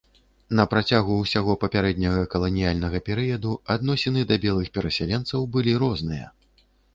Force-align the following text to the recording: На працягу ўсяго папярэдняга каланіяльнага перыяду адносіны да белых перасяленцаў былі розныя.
На 0.59 0.63
працягу 0.69 1.17
ўсяго 1.17 1.51
папярэдняга 1.63 2.23
каланіяльнага 2.33 3.01
перыяду 3.09 3.53
адносіны 3.75 4.25
да 4.33 4.39
белых 4.47 4.73
перасяленцаў 4.79 5.47
былі 5.59 5.77
розныя. 5.85 6.27